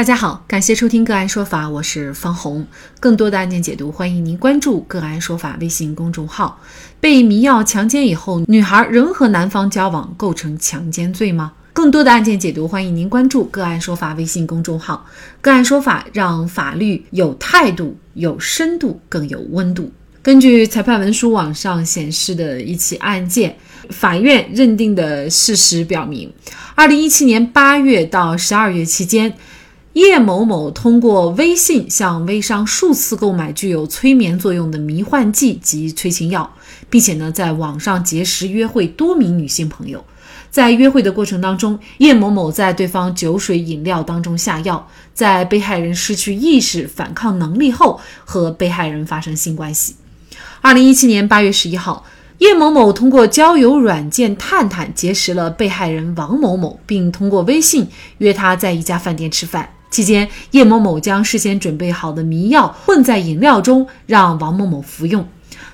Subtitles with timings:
[0.00, 2.66] 大家好，感谢收听个案说法，我是方红。
[3.00, 6.58] 更多的案件解读，欢迎您关注个案说法微信公众号。
[6.98, 11.52] 被迷药强奸以后，女孩仍和男方交往，构成强奸罪吗？
[11.74, 15.04] 更多的案件解读，欢迎您关注个案说法微信公众号。
[15.42, 19.92] 个案说法让法律有态度、有深度、更有温度。
[20.22, 23.54] 根据裁判文书网上显示的一起案件，
[23.90, 26.32] 法院认定的事实表明，
[26.74, 29.34] 二零一七年八月到十二月期间。
[30.00, 36.50] 叶某某通过微信向微商数次购买具有催眠作用的迷幻剂及催情药，
[36.88, 40.02] 并且呢，在网上结识约会多名女性朋友。
[40.50, 49.96] 在约会的过程当中，叶某某在对方酒水饮料当中下药，在被害人失去意识、反抗能力后，和被害人发生性关系。
[50.62, 52.06] 二零一七年八月十一号，
[52.38, 57.86] 叶某某通过交友软件探探结识了被害人王某某，并通过微信
[58.16, 59.68] 约他在一家饭店吃饭。
[59.90, 65.26] 期间，叶某某将事先准备好的迷药混在饮料中，让王某某服用。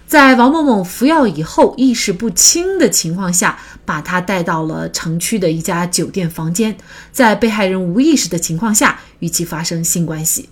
[0.06, 6.76] 在王某某服药以后意识不清的情况下，把他带到了城区的一家酒店房间，
[7.12, 10.48] 在被害人无意识的情况下与其发生性关系。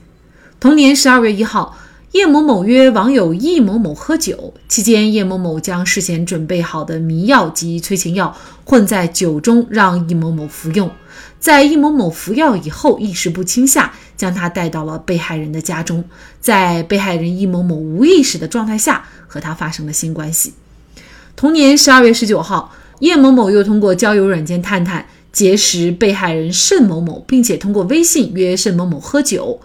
[0.58, 1.78] 同年十二月一号，
[2.12, 10.90] 叶某某约网友易某某喝酒，期间叶某某将事先准备好的迷药及催情药混在酒中，让易某某服用。
[11.44, 16.02] 在易某某服药以后意识不清下，将他带到了被害人的家中，
[16.40, 20.54] 在被害人易某某无意识的状态下和他发生了性关系。
[21.36, 29.60] 同年十二月十九号，叶某某又通过交友软件探探结识被害人盛某某，并且通过微信约盛某某喝酒。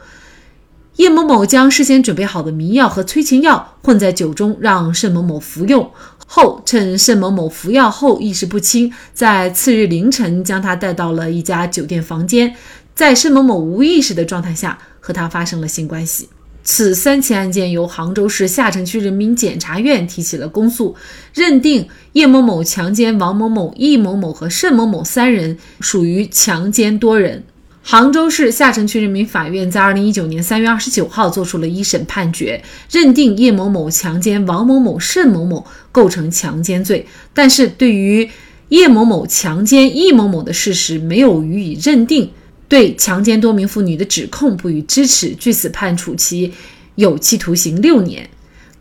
[0.99, 5.89] 叶某某将事先准备好的迷药和催情药混在酒中，让盛某某服用。
[6.27, 12.53] 后趁盛某某服药后意识不清，在次日凌晨将他带到了一家酒店房间，
[12.93, 16.27] 在盛某某无意识的状态下和他发生了性关系。
[16.65, 20.97] 此三起案件由杭州市下城区人民检察院提起了公诉，
[21.33, 27.45] 认定叶某某强奸王某某、易某某和盛某某三人属于强奸多人。
[27.91, 38.29] 杭州市下城区人民法院在二零一九年三月二十九号作出了一审判决，认定叶某某强奸王某某、盛某某构成强奸罪，但是对于
[38.67, 42.29] 叶某某强奸易某某的事实没有予以认定，
[42.67, 46.53] 对强奸多名妇女的指控不予支持，据此判处其
[46.93, 48.29] 有期徒刑六年。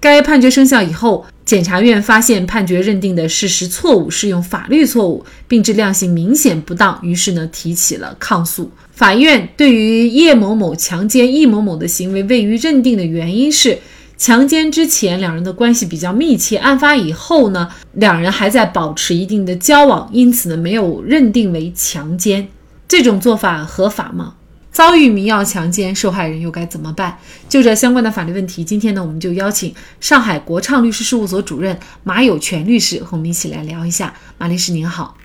[0.01, 8.71] 该判决生效以后，检察院发现判决认定的事实错误，适用法律错误，并致量刑明显不当，于是呢提起了抗诉。
[8.93, 13.79] 法院对于叶某某强奸易某某的行为未予认定的原因是，
[14.19, 22.47] 强奸之前两人的关系比较密切，案发以后呢，两人还在保持一定的交往，因此呢没有认定为强奸。
[22.87, 24.35] 这种做法合法吗？
[24.79, 27.19] 遭遇迷药强奸，受害人又该怎么办？
[27.49, 34.15] 就这相关的法律问题，今天呢，我们就邀请上海国畅律师事务所主任马有权律师和我们一起来聊一下。
[34.39, 35.17] 马律师您好，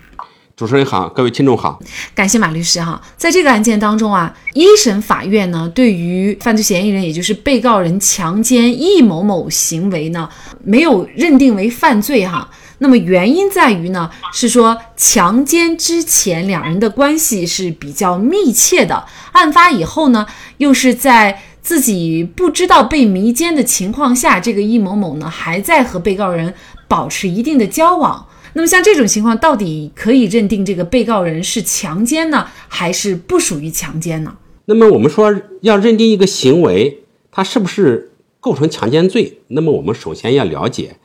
[0.56, 1.78] 主持人好，各位听众好，
[2.16, 3.00] 感谢马律师哈。
[3.16, 10.28] 在这个案件当中啊，一审法院呢，对于犯罪嫌疑人，也就是被告人强奸易某某行为呢，
[10.64, 12.50] 没有认定为犯罪哈。
[12.78, 20.26] 那么原因在于呢，是说强奸之前两人的关系是比较密切的，案发以后呢，
[20.58, 26.52] 又是在自己不知道被迷奸的情况下，这个易某某呢还在和被告人
[26.88, 28.26] 保持一定的交往。
[28.54, 34.36] 那么像这种情况，到底可以认定这个被告人是强奸呢，还是不属于强奸呢？
[34.66, 39.40] 那么我们说要认定一个行为，它是不是构成强奸罪？
[39.48, 40.96] 那么我们首先要了解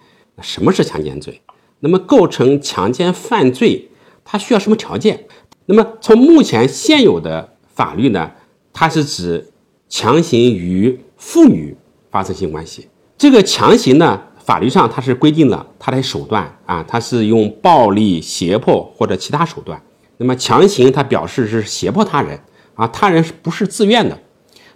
[0.42, 1.42] 什么是强奸罪。
[1.82, 3.90] 那么构成强奸犯罪，
[4.26, 5.26] 它需要什么条件？
[5.66, 8.32] 那么从目前现有的法律呢，
[8.74, 9.52] 它是指
[9.88, 11.76] 强行与妇女
[12.12, 12.88] 发生性关系。
[13.18, 19.82] 这个强行呢，法律上它是规定了它的手段啊，它是用暴力、胁迫或者其他手段。
[20.18, 22.38] 那么强行它表示是胁迫他人
[22.76, 24.20] 啊，他人是不是自愿的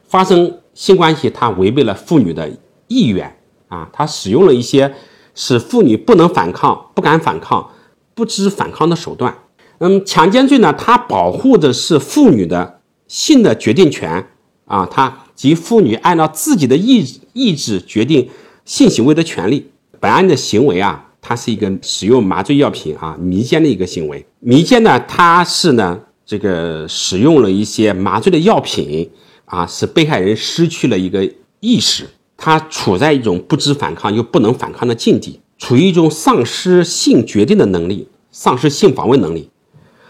[0.03, 1.29] 发生性关系？
[1.29, 2.49] 他违背了妇女的
[2.87, 3.35] 意愿
[3.67, 4.93] 啊，他使用了一些。
[5.35, 7.71] 使妇女不能反抗、不敢反抗、
[8.13, 9.35] 不知反抗的手段。
[9.79, 14.27] 嗯，强奸罪呢，它保护的是妇女的性的决定权
[14.65, 18.29] 啊，它及妇女按照自己的意意志决定
[18.63, 19.71] 性行为的权利。
[19.99, 24.25] 本案的行为啊，它是一个使用麻醉药品啊迷奸的一个行为。
[24.39, 29.09] 迷奸呢，它是呢这个使用了一些麻醉的药品
[29.45, 31.29] 啊，使被害人失去了一个
[31.59, 32.07] 意识。
[32.45, 39.49] 他处在一种不知反抗又不能反抗的境地，处于一种丧失性决定的能力、丧失性防卫能力。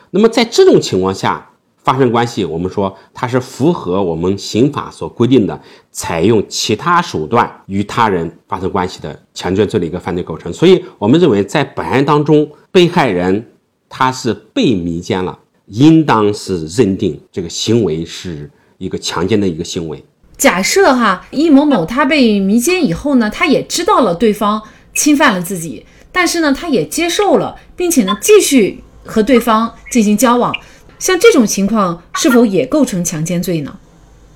[0.09, 1.47] 那么在这种情况下
[1.83, 10.51] 发生关系，我们说它是符合我们刑法所规定的，采用其他手段与他人发生关系的强奸罪的一个犯罪构成。
[10.51, 13.47] 所以，我们认为在本案当中，被害人
[13.87, 15.37] 他是被迷奸了，
[15.67, 20.03] 应当是认定这个行为是一个强奸的一个行为。
[20.43, 24.61] 假设哈，易某某他被迷奸以后呢，他也知道了对方
[24.93, 30.53] 侵犯了自己，但是呢，他也接受了，并且呢，继续和对方进行交往。
[30.99, 33.73] 像这种情况是否也构成强奸罪呢？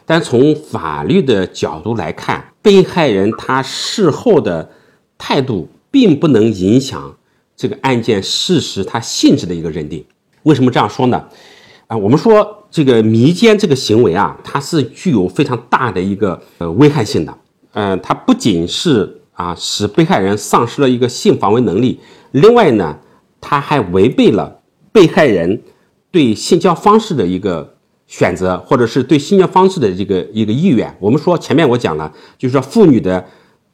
[0.05, 4.71] 但从法律的角度来看，被害人他事后的
[5.17, 7.17] 态度并不能影响
[7.57, 10.05] 这个案件事实它性质的一个认定。
[10.43, 11.25] 为什么这样说呢？
[11.87, 17.37] 啊，我们说这个迷奸这个行为啊，它是具有非常大的一个呃危害性的。
[17.73, 21.99] 嗯，它不仅是啊使被害人丧失了一个性防卫能力，
[22.31, 22.97] 另外呢，
[23.39, 24.59] 它还违背了
[24.91, 25.61] 被害人。
[26.09, 27.75] 对性交方式的一个
[28.07, 33.23] 选择，或者是对性交方式的这个一个意愿，我们说前面我讲了，就是说妇女的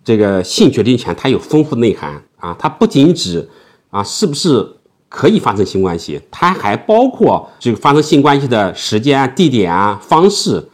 [0.04, 3.48] 这个性决定权，它有丰富内涵啊，它不仅指
[3.92, 4.68] 啊是不是
[5.15, 10.68] 可以发生性关系，它还包括这个发生性关系的时间、地点啊、方式，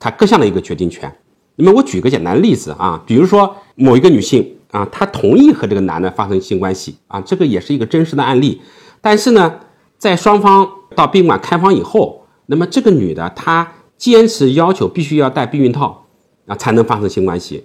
[0.00, 1.16] 它各项的一个决定权。
[1.54, 8.60] 那么我举个简单的例子啊，比如说某一个女性啊，她同意和这个男的发生性关系啊，这个也是一个真实的案例，
[9.00, 9.60] 但是呢，
[9.96, 16.04] 在双方到宾馆开房以后，那么这个女的她坚持要求必须要戴避孕套
[16.46, 17.64] 啊才能发生性关系，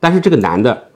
[0.00, 0.86] 但是这个男的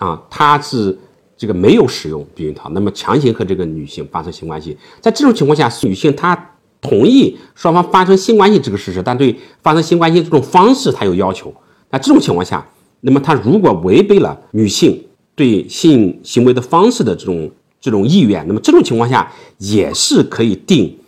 [0.00, 0.98] 啊他是
[1.38, 6.52] 这个没有使用避孕套，那么强行和这个女性发生性关系，在这种情况下，女性她
[6.82, 11.54] 同意双方发生性关系这个事实，但对发生性关系这种方式她有要求，
[11.90, 12.66] 那这种情况下，
[13.00, 15.02] 那么她如果违背了女性
[15.34, 17.50] 对性行为的方式的这种
[17.80, 20.98] 这种意愿，那么这种情况下也是可以定。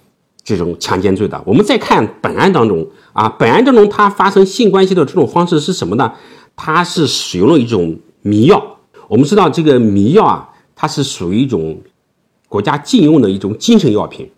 [0.43, 6.13] 这种强奸罪的，我们再看本案当中啊，本案当中他发生性关系的这种方式是什么呢？
[6.57, 8.79] 他是使用了一种迷药。
[9.11, 11.77] 我们知道这个迷药啊，它是属于一种
[12.49, 14.31] 国家禁用的一种精神药品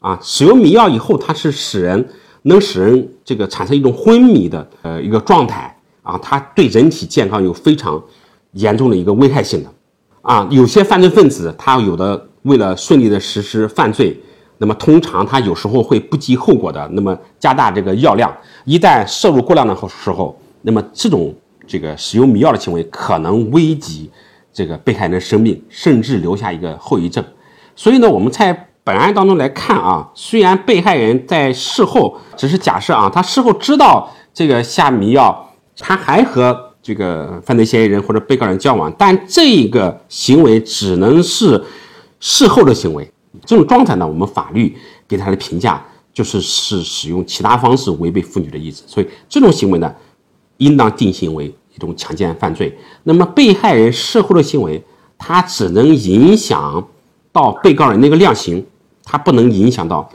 [0.00, 0.18] 啊。
[0.22, 2.06] 使用迷药以后，它是使人
[2.42, 7.98] 能使人这个产生一种昏迷的呃一个状态啊，它对人体健康有非常
[8.52, 9.72] 严重的一个危害性的
[10.20, 10.46] 啊。
[10.50, 14.14] 有些犯罪分子他有的为了顺利的实施犯罪。
[14.58, 18.30] 那么通常他有时候会不计后果的，那么加大这个药量，
[18.66, 21.34] 一旦摄入过量的时候，那么这种
[21.68, 24.10] 这个使用迷药的行为可能危及
[24.52, 27.24] 这个被害人的生命，甚至留下一个后遗症。
[27.76, 41.62] 所以呢，我们在本案当中来看啊，虽然被害人在事后只是假设啊，他事后知道这个下迷药，他还和这个犯罪嫌疑人或者被告人交往，但这个行为只能是
[42.18, 43.08] 事后的行为。
[43.44, 44.74] 这种状态呢，我们法律
[45.06, 49.94] 给他的评价就是是使用其他方式违背妇女的意志，所以这种行为呢，
[50.58, 52.72] 应当定性为一种强奸犯罪。
[53.02, 54.80] 那么被害人事后的行为，
[55.16, 56.86] 他只能影响
[57.32, 58.64] 到被告人那个量刑，
[59.02, 60.08] 他不能影响到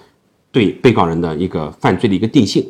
[0.51, 2.65] 对被告人的一个犯罪的一个定性。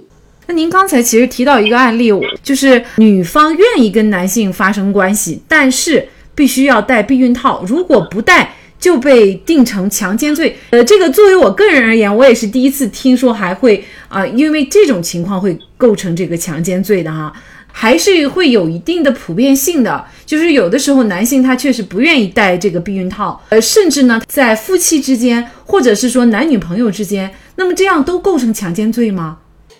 [0.47, 2.11] 那您刚才其实提到一个案例，
[2.41, 8.55] 就是女方愿意跟男性发生关系，但是必须要戴避孕套，如果不戴。
[8.79, 10.53] 就被定成强奸罪。
[10.71, 17.31] 呃，这个作为我个人而言，我也是第一次听说还会啊，因为这种情况会构成这个强奸罪的哈，
[17.75, 20.05] 还是会有一定的普遍性的。
[20.25, 29.39] 就是有的时候男性他确实不愿意戴这个避孕套，呃，甚至呢在夫妻之间，或者是说男女朋友之间，那么这样都构成强奸罪吗？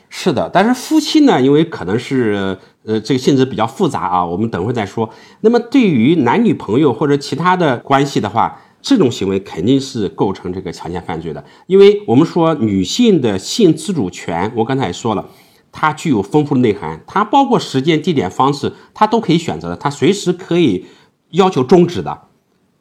[0.10, 5.10] 是的，但是夫妻呢，因为可能是呃这个性质比较复杂啊，我们等会再说。
[5.42, 15.30] 那么对于男女朋友或者其他的关系的话，这种行为肯定是构成这个强奸犯罪的，因为我们说女性的性自主权，我刚才也说了，
[15.74, 20.86] 它具有丰富的内涵，它包括时间、地点、方式，它都可以选择的，它随时可以
[21.32, 22.18] 要求终止的，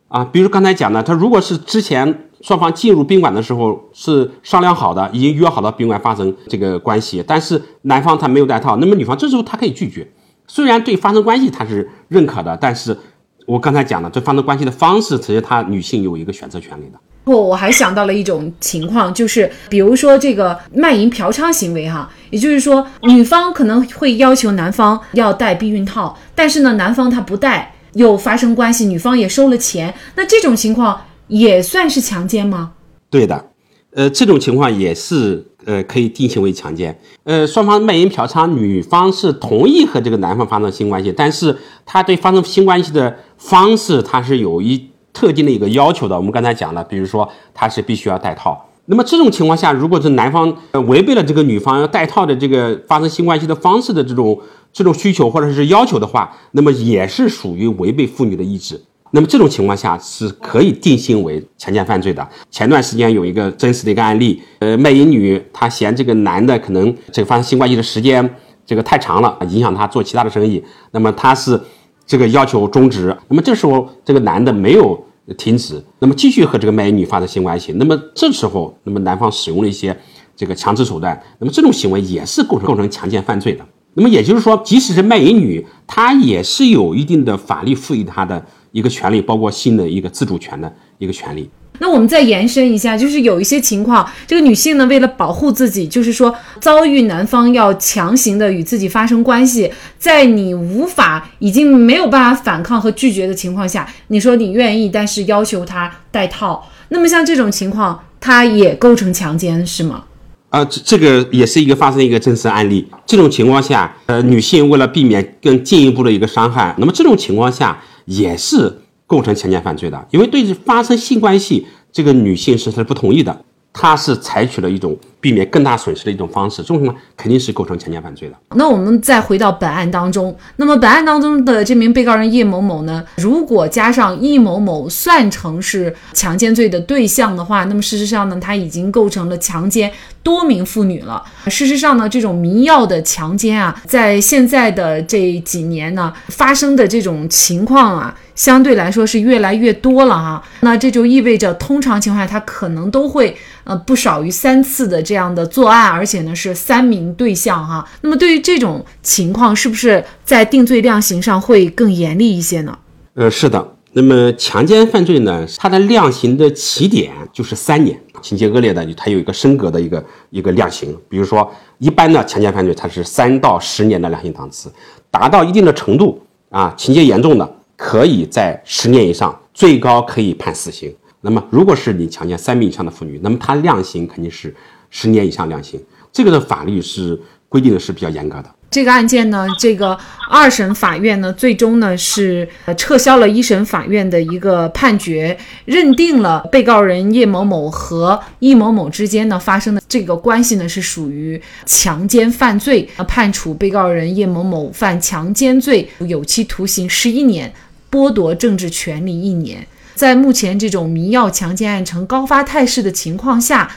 [0.06, 10.06] 啊，比如刚才讲的，他如果是之前双方进入宾馆的时候是商量好的，已经约好了宾馆发生这个关系，但是男方他没有戴套，那么女方这时候他可以拒绝，
[10.46, 12.96] 虽然对发生关系他是认可的，但是。
[13.44, 17.00] 我刚才讲了，这发生关系的方式，其实她女性有一个选择权利的。
[17.24, 32.72] 不，我还想到了一种情况，就是比如说这个卖淫嫖娼行为哈，也就是说女方可能会要求男方要戴避孕套，但是呢，男方他不戴，又发生关系，女方也收了钱，那这种情况也算是强奸吗？
[33.08, 33.46] 对的，
[33.94, 35.46] 呃，这种情况也是。
[35.64, 36.98] 呃，可以定性为强奸。
[37.22, 46.16] 呃，双方卖淫嫖娼，女方是同意和这个男方发生性关系，但是他对发生性关系的方式，他是有一特定的一个要求的。
[46.16, 54.40] 我们刚才讲了，比如说他是必须要戴套那么这种情况下，如果是男方呃违背了这个女方要戴套的这个发生性关系的方式的这种
[54.72, 58.82] 这种需求或者是要求的话，那么也是属于违背妇女的意志。
[59.12, 62.26] 那么这种情况下是可以定性为强奸犯罪的。
[62.50, 71.60] 前段时间有一个真实的一个案例，呃，卖淫女她嫌这个男的可能这个发生性关系的时间这个太长了，影响她做其他的生意，那么她是
[72.06, 73.16] 这个要求终止。
[73.28, 75.02] 那么这时候这个男的没有
[75.38, 77.72] 停止，那么继续和这个卖淫女发生性关系。
[77.72, 79.96] 那么这时候，那么男方使用了一些
[80.36, 83.64] 这个强制手段，那么这种行为也是构成构成强奸犯罪的。
[83.94, 88.44] 那么也就是说，即使是卖淫女，她也是有一定的法律赋予她的。
[88.72, 91.48] 一个权利，包括性的一个自主权的一个权利。
[91.78, 110.04] 那我们再延伸一下，就是有一些情况，这个女性呢，为了保护自己，就是说遭遇男方要强行的与自己发生关系，在你无法、已经没有办法反抗和拒绝的情况下，你说你愿意，但是要求他戴套，那么像这种情况，他也构成强奸，是吗？
[110.50, 112.86] 啊，这这个也是一个发生一个真实案例。
[113.06, 117.76] 这种情况下，呃，女性为了避免更进一步的一个伤害，那么这种情况下。
[118.16, 123.44] 也是构成强奸犯罪的，因为对发生性关系，这个女性是是不同意的。
[123.74, 128.36] 她是采取了一种避免更大损失的一种方式，这种情况肯定是构成强奸犯罪的。
[128.54, 139.90] 那我们再回到本案当中，那么本案当中的这名被告人叶某某呢，如果加上易某某算成是强奸罪的对象的话，那么事实上呢，他已经构成了强奸
[140.22, 141.22] 多名妇女了。
[141.46, 148.14] 事实上呢，这种迷药的强奸啊，在现在的这几年呢，发生的这种情况啊。
[148.34, 157.86] 相对来说是越来越多了哈，那这就意味着通常情况下他可能都会呃不少于三次的这样的作案，而且呢是三名对象哈。
[158.00, 162.76] 那么对于这种情况，是不是在定罪量刑上会更严厉一些呢？
[163.14, 163.71] 呃，是的。
[163.94, 170.96] 那么强奸犯罪呢，它的量刑的起点就是三年，情节恶劣的它有一个升格的一个一个量刑。
[171.08, 174.72] 比如说一般的强奸犯罪，它是三到十年的量刑档次，
[175.10, 176.20] 达到一定的程度
[176.50, 177.56] 啊，情节严重的。
[177.74, 180.94] 可以在十年以上，最高可以判死刑。
[181.20, 184.54] 那么，如果是你强奸三名以上的妇女，那么它量刑肯定是
[184.88, 185.82] 十年以上量刑。
[186.12, 188.48] 这个的法律是规定的是比较严格的。
[188.72, 189.96] 这个案件呢，这个
[190.30, 207.52] 二审法院呢，最终呢是撤销了一审法院的一个判决，认定了被告人叶某某和易某某之间呢发生的这个关系呢是属于强奸犯罪，判处被告人叶某某犯强奸罪有期徒刑十一年。
[207.90, 213.70] 剥夺政治权利一年，在目前这种迷药强奸案呈高发态势的情况下，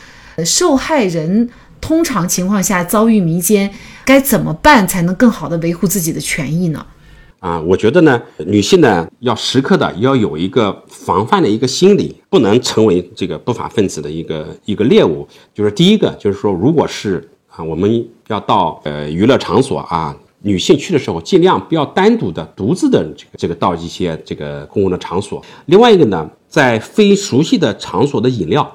[0.45, 1.49] 受害人
[1.81, 3.69] 通常情况下遭遇迷奸，
[4.05, 6.85] 该怎么办才能更好的维护自己的权益呢？
[7.39, 15.27] 啊，我觉得呢，女性呢要时刻的要有一个防范的一个心理，不能成为这个不法分子的一个一个猎物。
[15.53, 20.15] 就是第一个，就是说，如果是啊，我们要到呃娱乐场所啊。
[20.41, 25.43] 女性去的时候，尽量不要单独的、独自的这个这个到一些这个公共的场所。
[25.65, 28.71] 另外一个呢，在非熟悉的场所的饮料，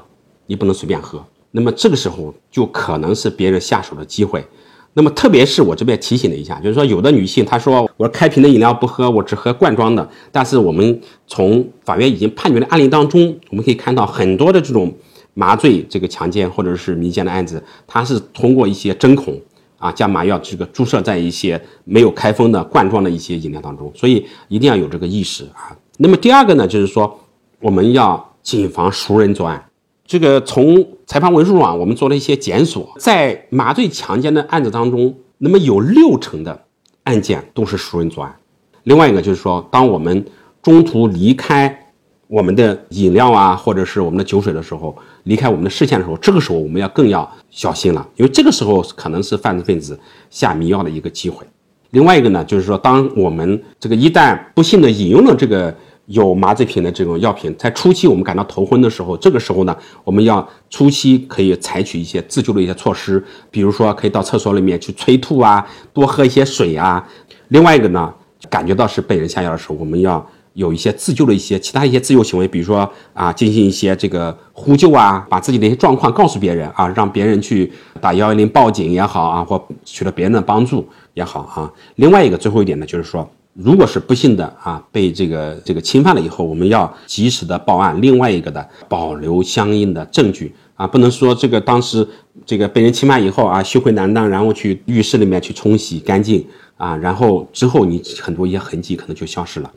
[0.46, 1.24] 你不能随便喝。
[1.52, 4.44] 那么这个时候就可能是别人下手的机会。
[4.94, 10.08] 那么特别是我这边提醒了一下，就是说有的女性她说我开瓶的饮料不喝，我只喝罐装的。
[10.32, 14.92] 但是我们从法院已经判决的案例当中，我们可以看到很多的这种
[15.34, 19.40] 麻醉这个强奸或者是迷奸的案子，它是通过一些针孔。
[19.78, 25.74] 啊，将麻药这个注射在一些没有开封的罐装的一些饮料当中，所以一定要有这个意识啊。
[25.96, 27.18] 那么第二个呢，就是说
[27.62, 29.69] 我们要谨防熟人作案。
[30.10, 36.64] 这个从裁判文书网我们做了一些检索，在麻醉强奸的案子当中，那么有六成的
[37.04, 38.34] 案件都是熟人作案。
[38.82, 40.26] 另外一个就是说，当我们
[40.60, 41.86] 中途离开。
[42.26, 49.98] 我们的饮料啊，或者是我们的酒水的时候，离开我们的视线的时候，这个时候我们要更要小心了，因为这个时候可能是犯罪分子
[50.30, 51.44] 下迷药的一个机会。
[51.90, 55.76] 另外一个呢，就是说，当我们这个一旦不幸的饮用了这个
[56.10, 67.06] 有麻醉品的这种药品，在初期我们感到头昏的时候，这个时候呢，我们要初期可以采取一些自救的一些措施，比如说可以到厕所里面去催吐啊，多喝一些水啊。
[67.48, 68.12] 另外一个呢，
[68.48, 70.24] 感觉到是被人下药的时候，我们要。
[70.54, 81.72] 有一些自救的一些其他一些自救行为，比如说啊，进行一些这个呼救啊，把自己的一些状况告诉别人啊，让别人去打幺幺零报警也好啊，或取得别人的帮助也好啊。
[81.94, 83.26] 另外一个最后一点呢，就是说，
[83.62, 88.00] 如果是不幸的啊被这个这个侵犯了以后，我们要及时的报案。
[88.00, 92.06] 另外一个的保留相应的证据啊，不能说这个当时
[92.46, 96.44] 这个被人侵犯以后啊羞愧难当，然后去浴室里面去冲洗干净
[96.76, 99.70] 啊，然后之后你很多一些痕迹可能就消失了。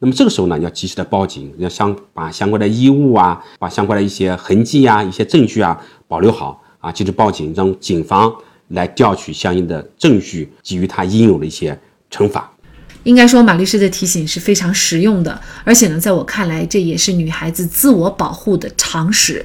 [0.00, 8.34] 那么这个时候呢，要及时的报警，要相把相关的衣物啊，把相关的一些痕迹啊、一些证据啊保留好啊，及时报警，让警方
[8.68, 11.78] 来调取相应的证据，给予他应有的一些
[12.10, 12.50] 惩罚。
[13.04, 19.44] 应该说，马律师的提醒是非常实用的，而且呢，在我看来，这也是女孩子自我保护的常识。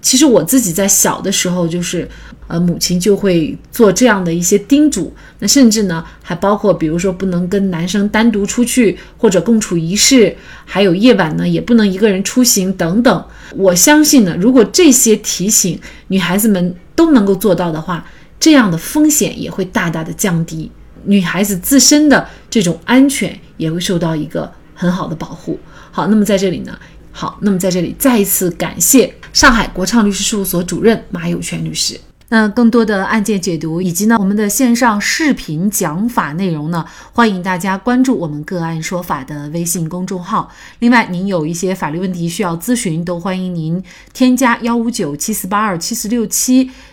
[0.00, 2.08] 其实我自己在小的时候，就是
[2.48, 13.24] 呃，母亲就会做这样的一些叮嘱，那甚至呢，还包括比如说不能跟男生单独出去或者共处一室，还有夜晚呢也不能一个人出行等等。
[13.54, 15.78] 我相信呢，如果这些提醒
[16.08, 18.04] 女孩子们都能够做到的话，
[18.40, 20.68] 这样的风险也会大大的降低。
[21.04, 25.58] 女孩子自身的这种安全也会受到一个很好的保护。
[25.90, 26.78] 好，那么在这里呢，
[27.10, 32.00] 好，那么在这里再一次感谢上海国畅律师事务所主任马有权律师。
[32.28, 36.82] 那更多的案件解读以及呢我们的线上视频讲法内容呢，
[37.12, 40.50] 欢迎大家关注我们个案说法的微信公众号。
[40.78, 46.70] 另外，您有一些法律问题需要咨询，都欢迎您添加幺五九七四八二七四六七。